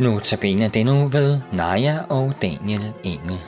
Nu 0.00 0.18
tabiner 0.18 0.68
det 0.68 0.86
nu 0.86 1.06
ved 1.06 1.40
Naja 1.52 1.98
og 2.08 2.32
Daniel 2.42 2.94
Engel. 3.04 3.38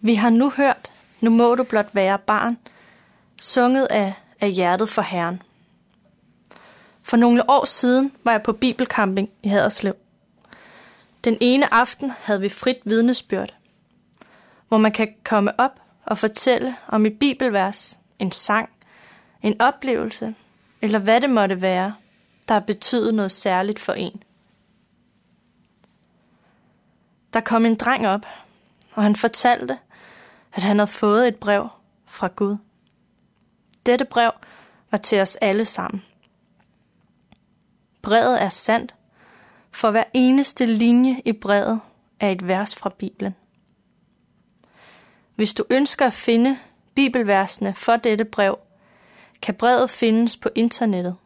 Vi 0.00 0.14
har 0.14 0.30
nu 0.30 0.50
hørt, 0.50 0.90
nu 1.20 1.30
må 1.30 1.54
du 1.54 1.64
blot 1.64 1.88
være 1.92 2.18
barn, 2.18 2.58
sunget 3.40 3.86
af, 3.90 4.14
af 4.40 4.50
hjertet 4.50 4.88
for 4.88 5.02
Herren. 5.02 5.42
For 7.02 7.16
nogle 7.16 7.50
år 7.50 7.64
siden 7.64 8.12
var 8.24 8.32
jeg 8.32 8.42
på 8.42 8.52
bibelcamping 8.52 9.30
i 9.42 9.48
Haderslev. 9.48 9.96
Den 11.24 11.38
ene 11.40 11.74
aften 11.74 12.12
havde 12.20 12.40
vi 12.40 12.48
frit 12.48 12.78
vidnesbyrd, 12.84 13.54
hvor 14.72 14.78
man 14.78 14.92
kan 14.92 15.14
komme 15.24 15.60
op 15.60 15.80
og 16.06 16.18
fortælle 16.18 16.76
om 16.88 17.06
et 17.06 17.18
bibelvers, 17.18 17.98
en 18.18 18.32
sang, 18.32 18.68
en 19.42 19.60
oplevelse, 19.60 20.34
eller 20.82 20.98
hvad 20.98 21.20
det 21.20 21.30
måtte 21.30 21.60
være, 21.60 21.94
der 22.48 22.54
har 22.54 22.60
betydet 22.60 23.14
noget 23.14 23.30
særligt 23.30 23.78
for 23.78 23.92
en. 23.92 24.22
Der 27.32 27.40
kom 27.40 27.66
en 27.66 27.74
dreng 27.74 28.08
op, 28.08 28.26
og 28.92 29.02
han 29.02 29.16
fortalte, 29.16 29.76
at 30.52 30.62
han 30.62 30.78
havde 30.78 30.90
fået 30.90 31.28
et 31.28 31.36
brev 31.36 31.68
fra 32.06 32.28
Gud. 32.36 32.56
Dette 33.86 34.04
brev 34.04 34.30
var 34.90 34.98
til 34.98 35.20
os 35.20 35.36
alle 35.36 35.64
sammen. 35.64 36.02
Brevet 38.02 38.42
er 38.42 38.48
sandt, 38.48 38.94
for 39.70 39.90
hver 39.90 40.04
eneste 40.14 40.66
linje 40.66 41.22
i 41.24 41.32
brevet 41.32 41.80
er 42.20 42.30
et 42.30 42.46
vers 42.46 42.76
fra 42.76 42.90
Bibelen. 42.98 43.34
Hvis 45.34 45.54
du 45.54 45.64
ønsker 45.70 46.06
at 46.06 46.12
finde 46.12 46.58
bibelversene 46.94 47.74
for 47.74 47.96
dette 47.96 48.24
brev, 48.24 48.58
kan 49.42 49.54
brevet 49.54 49.90
findes 49.90 50.36
på 50.36 50.48
internettet. 50.54 51.16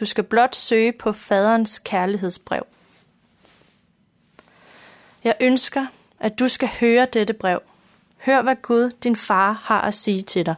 Du 0.00 0.04
skal 0.04 0.24
blot 0.24 0.54
søge 0.54 0.92
på 0.92 1.12
faderens 1.12 1.78
kærlighedsbrev. 1.78 2.66
Jeg 5.24 5.34
ønsker, 5.40 5.86
at 6.20 6.38
du 6.38 6.48
skal 6.48 6.68
høre 6.80 7.06
dette 7.12 7.32
brev. 7.32 7.60
Hør, 8.18 8.42
hvad 8.42 8.56
Gud, 8.62 8.90
din 8.90 9.16
far, 9.16 9.52
har 9.52 9.80
at 9.80 9.94
sige 9.94 10.22
til 10.22 10.46
dig. 10.46 10.54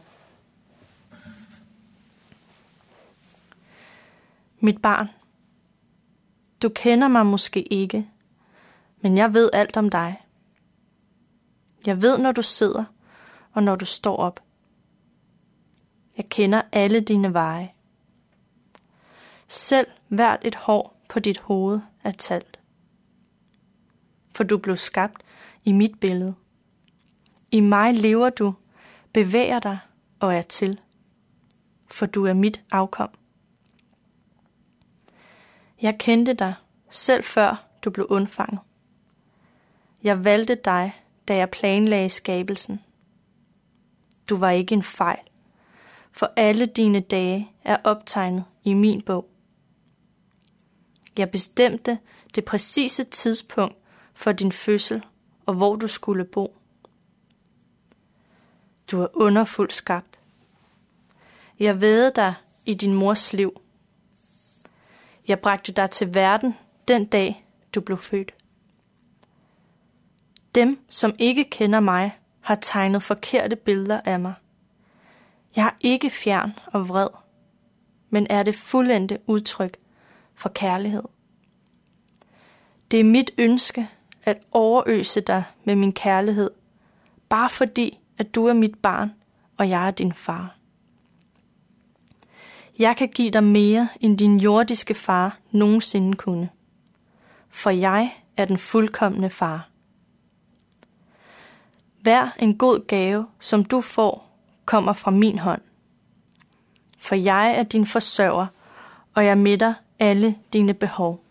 Mit 4.59 4.81
barn, 4.81 5.09
du 6.61 6.69
kender 6.69 7.07
mig 7.07 7.25
måske 7.25 7.61
ikke, 7.73 8.07
men 9.01 9.17
jeg 9.17 9.33
ved 9.33 9.49
alt 9.53 9.77
om 9.77 9.89
dig. 9.89 10.24
Jeg 11.85 12.01
ved, 12.01 12.17
når 12.17 12.31
du 12.31 12.41
sidder 12.41 12.83
og 13.53 13.63
når 13.63 13.75
du 13.75 13.85
står 13.85 14.17
op. 14.17 14.39
Jeg 16.17 16.29
kender 16.29 16.61
alle 16.71 16.99
dine 16.99 17.33
veje. 17.33 17.73
Selv 19.47 19.87
hvert 20.07 20.39
et 20.41 20.55
hår 20.55 21.01
på 21.09 21.19
dit 21.19 21.39
hoved 21.39 21.79
er 22.03 22.11
talt. 22.11 22.59
For 24.31 24.43
du 24.43 24.57
blev 24.57 24.77
skabt 24.77 25.23
i 25.63 25.71
mit 25.71 25.99
billede. 25.99 26.35
I 27.51 27.59
mig 27.59 27.93
lever 27.93 28.29
du, 28.29 28.53
bevæger 29.13 29.59
dig 29.59 29.79
og 30.19 30.35
er 30.35 30.41
til. 30.41 30.79
For 31.91 32.05
du 32.05 32.25
er 32.25 32.33
mit 32.33 32.63
afkom. 32.71 33.09
Jeg 35.81 35.95
kendte 35.99 36.33
dig, 36.33 36.53
selv 36.89 37.23
før 37.23 37.67
du 37.81 37.89
blev 37.89 38.07
undfanget. 38.09 38.59
Jeg 40.03 40.23
valgte 40.25 40.55
dig, 40.55 41.04
da 41.27 41.35
jeg 41.35 41.49
planlagde 41.49 42.09
skabelsen. 42.09 42.81
Du 44.29 44.37
var 44.37 44.49
ikke 44.49 44.75
en 44.75 44.83
fejl, 44.83 45.19
for 46.11 46.31
alle 46.35 46.65
dine 46.65 46.99
dage 46.99 47.51
er 47.63 47.77
optegnet 47.83 48.43
i 48.63 48.73
min 48.73 49.01
bog. 49.01 49.29
Jeg 51.17 51.31
bestemte 51.31 51.99
det 52.35 52.45
præcise 52.45 53.03
tidspunkt 53.03 53.75
for 54.13 54.31
din 54.31 54.51
fødsel 54.51 55.03
og 55.45 55.53
hvor 55.53 55.75
du 55.75 55.87
skulle 55.87 56.25
bo. 56.25 56.57
Du 58.91 59.01
er 59.01 59.07
underfuldt 59.13 59.73
skabt. 59.73 60.19
Jeg 61.59 61.81
ved 61.81 62.11
dig 62.11 62.33
i 62.65 62.73
din 62.73 62.93
mors 62.93 63.33
liv. 63.33 63.61
Jeg 65.27 65.39
bragte 65.39 65.71
dig 65.71 65.89
til 65.89 66.13
verden 66.13 66.55
den 66.87 67.05
dag, 67.05 67.45
du 67.75 67.81
blev 67.81 67.97
født. 67.97 68.33
Dem, 70.55 70.79
som 70.89 71.13
ikke 71.19 71.43
kender 71.43 71.79
mig, 71.79 72.19
har 72.41 72.55
tegnet 72.55 73.03
forkerte 73.03 73.55
billeder 73.55 74.01
af 74.05 74.19
mig. 74.19 74.33
Jeg 75.55 75.65
er 75.65 75.77
ikke 75.81 76.09
fjern 76.09 76.53
og 76.65 76.89
vred, 76.89 77.07
men 78.09 78.27
er 78.29 78.43
det 78.43 78.55
fuldendte 78.55 79.19
udtryk 79.27 79.77
for 80.35 80.49
kærlighed. 80.49 81.03
Det 82.91 82.99
er 82.99 83.03
mit 83.03 83.31
ønske 83.37 83.89
at 84.23 84.37
overøse 84.51 85.21
dig 85.21 85.43
med 85.63 85.75
min 85.75 85.93
kærlighed, 85.93 86.49
bare 87.29 87.49
fordi, 87.49 87.99
at 88.17 88.35
du 88.35 88.45
er 88.45 88.53
mit 88.53 88.75
barn, 88.75 89.11
og 89.57 89.69
jeg 89.69 89.87
er 89.87 89.91
din 89.91 90.13
far. 90.13 90.57
Jeg 92.79 92.97
kan 92.97 93.07
give 93.07 93.31
dig 93.31 93.43
mere, 93.43 93.89
end 94.01 94.17
din 94.17 94.39
jordiske 94.39 94.93
far 94.93 95.37
nogensinde 95.51 96.17
kunne. 96.17 96.49
For 97.49 97.69
jeg 97.69 98.11
er 98.37 98.45
den 98.45 98.57
fuldkommende 98.57 99.29
far. 99.29 99.69
Hver 102.05 102.29
en 102.39 102.57
god 102.57 102.87
gave, 102.87 103.27
som 103.39 103.63
du 103.63 103.81
får, 103.81 104.37
kommer 104.65 104.93
fra 104.93 105.11
min 105.11 105.39
hånd. 105.39 105.61
For 106.97 107.15
jeg 107.15 107.55
er 107.57 107.63
din 107.63 107.85
forsørger, 107.85 108.47
og 109.13 109.25
jeg 109.25 109.37
midter 109.37 109.73
alle 109.99 110.35
dine 110.53 110.73
behov. 110.73 111.23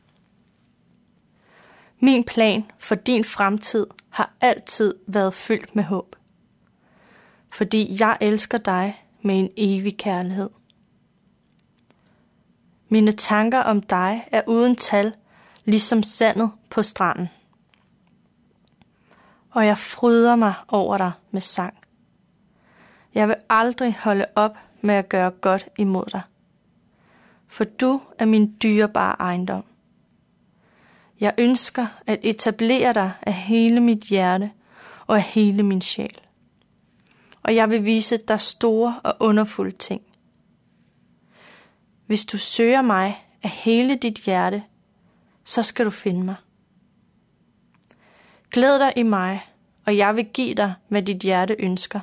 Min 2.00 2.24
plan 2.24 2.64
for 2.78 2.94
din 2.94 3.24
fremtid 3.24 3.86
har 4.08 4.32
altid 4.40 4.94
været 5.06 5.34
fyldt 5.34 5.76
med 5.76 5.84
håb. 5.84 6.16
Fordi 7.50 7.96
jeg 8.00 8.16
elsker 8.20 8.58
dig 8.58 9.04
med 9.22 9.38
en 9.38 9.50
evig 9.56 9.98
kærlighed. 9.98 10.50
Mine 12.88 13.12
tanker 13.12 13.60
om 13.60 13.82
dig 13.82 14.28
er 14.32 14.42
uden 14.46 14.76
tal, 14.76 15.12
ligesom 15.64 16.02
sandet 16.02 16.50
på 16.70 16.82
stranden. 16.82 17.28
Og 19.54 19.66
jeg 19.66 19.78
fryder 19.78 20.36
mig 20.36 20.54
over 20.68 20.98
dig 20.98 21.12
med 21.30 21.40
sang. 21.40 21.74
Jeg 23.14 23.28
vil 23.28 23.36
aldrig 23.48 23.96
holde 24.00 24.26
op 24.36 24.56
med 24.80 24.94
at 24.94 25.08
gøre 25.08 25.30
godt 25.30 25.68
imod 25.78 26.04
dig. 26.12 26.22
For 27.46 27.64
du 27.64 28.00
er 28.18 28.24
min 28.24 28.56
dyrebare 28.62 29.16
ejendom. 29.20 29.64
Jeg 31.20 31.34
ønsker 31.38 31.86
at 32.06 32.20
etablere 32.22 32.92
dig 32.92 33.12
af 33.22 33.32
hele 33.32 33.80
mit 33.80 34.04
hjerte 34.04 34.50
og 35.06 35.16
af 35.16 35.22
hele 35.22 35.62
min 35.62 35.82
sjæl. 35.82 36.20
Og 37.42 37.54
jeg 37.54 37.70
vil 37.70 37.84
vise 37.84 38.16
dig 38.16 38.40
store 38.40 39.00
og 39.04 39.16
underfulde 39.20 39.76
ting. 39.76 40.02
Hvis 42.06 42.24
du 42.24 42.38
søger 42.38 42.82
mig 42.82 43.26
af 43.42 43.50
hele 43.50 43.96
dit 43.96 44.18
hjerte, 44.18 44.62
så 45.44 45.62
skal 45.62 45.84
du 45.84 45.90
finde 45.90 46.22
mig. 46.22 46.36
Glæd 48.54 48.78
dig 48.78 48.92
i 48.96 49.02
mig, 49.02 49.48
og 49.86 49.96
jeg 49.96 50.16
vil 50.16 50.24
give 50.24 50.54
dig, 50.54 50.74
hvad 50.88 51.02
dit 51.02 51.16
hjerte 51.16 51.56
ønsker. 51.58 52.00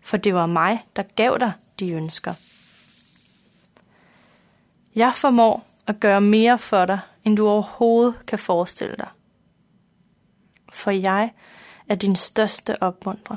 For 0.00 0.16
det 0.16 0.34
var 0.34 0.46
mig, 0.46 0.86
der 0.96 1.02
gav 1.02 1.36
dig 1.40 1.52
de 1.78 1.90
ønsker. 1.90 2.34
Jeg 4.94 5.14
formår 5.14 5.66
at 5.86 6.00
gøre 6.00 6.20
mere 6.20 6.58
for 6.58 6.84
dig, 6.84 6.98
end 7.24 7.36
du 7.36 7.48
overhovedet 7.48 8.26
kan 8.26 8.38
forestille 8.38 8.96
dig. 8.96 9.08
For 10.72 10.90
jeg 10.90 11.32
er 11.88 11.94
din 11.94 12.16
største 12.16 12.82
opmuntrer. 12.82 13.36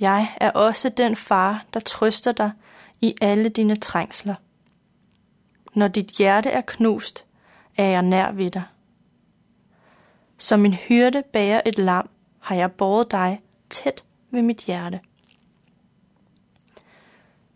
Jeg 0.00 0.36
er 0.36 0.50
også 0.50 0.88
den 0.88 1.16
far, 1.16 1.64
der 1.74 1.80
trøster 1.80 2.32
dig 2.32 2.52
i 3.00 3.14
alle 3.20 3.48
dine 3.48 3.76
trængsler. 3.76 4.34
Når 5.74 5.88
dit 5.88 6.06
hjerte 6.06 6.50
er 6.50 6.60
knust, 6.60 7.24
er 7.76 7.84
jeg 7.86 8.02
nær 8.02 8.32
ved 8.32 8.50
dig. 8.50 8.64
Som 10.42 10.64
en 10.64 10.74
hyrde 10.74 11.22
bærer 11.32 11.60
et 11.66 11.78
lam, 11.78 12.10
har 12.38 12.54
jeg 12.54 12.72
båret 12.72 13.10
dig 13.10 13.40
tæt 13.70 14.04
ved 14.30 14.42
mit 14.42 14.58
hjerte. 14.58 15.00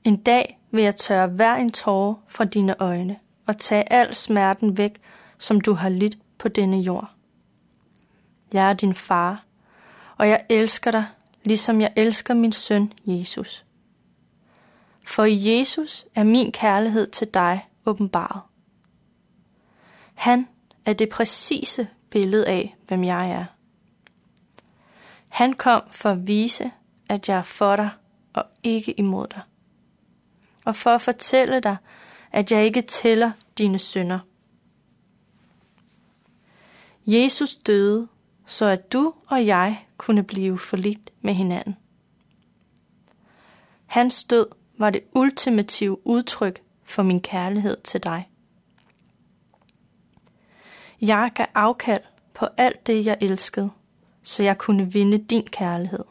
En 0.05 0.17
dag 0.17 0.61
vil 0.71 0.85
jeg 0.85 0.97
tørre 0.97 1.27
hver 1.27 1.55
en 1.55 1.73
tåre 1.73 2.17
fra 2.29 2.45
dine 2.45 2.83
øjne 2.83 3.19
og 3.47 3.59
tage 3.59 3.93
al 3.93 4.15
smerten 4.15 4.79
væk, 4.79 5.01
som 5.39 5.61
du 5.61 5.73
har 5.73 5.89
lidt 5.89 6.19
på 6.39 6.49
denne 6.49 6.77
jord. 6.77 7.11
Jeg 8.53 8.71
er 8.71 8.75
din 8.75 8.95
far, 8.95 9.45
og 10.17 10.29
jeg 10.29 10.47
elsker 10.49 10.91
dig, 10.91 11.07
ligesom 11.45 11.81
jeg 11.81 11.93
elsker 11.97 12.35
min 12.35 12.53
søn 12.53 12.93
Jesus. 13.07 13.65
For 15.03 15.25
i 15.25 15.59
Jesus 15.59 16.07
er 16.15 16.25
min 16.25 16.53
kærlighed 16.53 17.07
til 17.07 17.29
dig 17.35 17.69
åbenbaret. 17.87 18.43
Han 20.15 20.49
er 20.85 20.93
det 20.93 21.09
præcise 21.09 21.89
billede 22.11 22.47
af, 22.47 22.77
hvem 22.89 23.05
jeg 23.05 23.31
er. 23.31 23.45
Han 25.31 25.53
kom 25.53 25.83
for 25.91 26.11
at 26.11 26.27
vise, 26.27 26.71
at 27.09 27.29
jeg 27.29 27.39
er 27.39 27.43
for 27.43 27.77
dig 27.77 27.91
og 28.33 28.45
ikke 28.63 28.93
imod 28.93 29.27
dig. 29.27 29.43
Og 30.65 30.77
for 30.77 30.91
at 30.91 31.01
fortælle 31.01 31.61
dig, 31.61 31.77
at 32.33 32.53
jeg 32.53 32.65
ikke 32.65 32.83
tæller 32.83 33.31
dine 33.59 33.79
synder. 33.79 34.19
Jesus 37.07 37.57
døde, 37.57 38.09
så 38.47 38.65
at 38.65 38.93
du 38.93 39.15
og 39.27 39.47
jeg 39.47 39.87
kunne 39.97 40.23
blive 40.23 40.59
forligt 40.59 41.11
med 41.21 41.35
hinanden. 41.35 41.77
Hans 43.87 44.25
død 44.25 44.47
var 44.79 44.91
det 44.91 45.03
ultimative 45.15 46.07
udtryk 46.07 46.63
for 46.85 47.03
min 47.03 47.21
kærlighed 47.21 47.77
til 47.85 48.03
dig. 48.03 48.29
Jeg 51.01 51.31
gav 51.35 51.47
afkald 51.55 52.03
på 52.35 52.47
alt 52.57 52.87
det, 52.87 53.07
jeg 53.07 53.19
elskede, 53.21 53.71
så 54.23 54.43
jeg 54.43 54.59
kunne 54.59 54.93
vinde 54.93 55.19
din 55.19 55.47
kærlighed. 55.47 56.05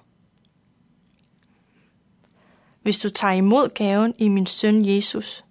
Hvis 2.81 2.99
du 2.99 3.09
tager 3.09 3.33
imod 3.33 3.69
gaven 3.69 4.13
i 4.17 4.27
min 4.27 4.45
søn 4.45 4.85
Jesus, 4.85 5.45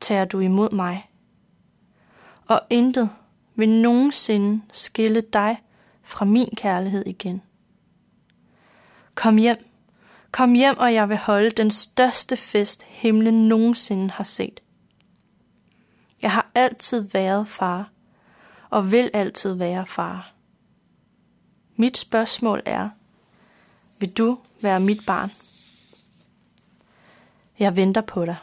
tager 0.00 0.24
du 0.24 0.40
imod 0.40 0.70
mig. 0.70 1.10
Og 2.46 2.60
intet 2.70 3.10
vil 3.54 3.68
nogensinde 3.68 4.62
skille 4.72 5.20
dig 5.20 5.62
fra 6.02 6.24
min 6.24 6.48
kærlighed 6.56 7.06
igen. 7.06 7.42
Kom 9.14 9.36
hjem. 9.36 9.56
Kom 10.32 10.52
hjem, 10.52 10.78
og 10.78 10.94
jeg 10.94 11.08
vil 11.08 11.16
holde 11.16 11.50
den 11.50 11.70
største 11.70 12.36
fest, 12.36 12.82
himlen 12.82 13.48
nogensinde 13.48 14.10
har 14.10 14.24
set. 14.24 14.60
Jeg 16.22 16.32
har 16.32 16.50
altid 16.54 17.00
været 17.00 17.48
far, 17.48 17.90
og 18.70 18.92
vil 18.92 19.10
altid 19.14 19.52
være 19.52 19.86
far. 19.86 20.32
Mit 21.76 21.98
spørgsmål 21.98 22.62
er, 22.66 22.88
vil 23.98 24.12
du 24.12 24.38
være 24.62 24.80
mit 24.80 25.00
barn? 25.06 25.30
Jeg 27.58 27.76
venter 27.76 28.00
på 28.00 28.24
dig. 28.24 28.36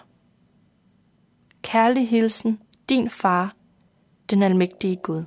Kærlig 1.62 2.10
hilsen, 2.10 2.62
din 2.90 3.10
far, 3.10 3.56
den 4.30 4.44
almægtige 4.44 4.96
Gud. 4.96 5.24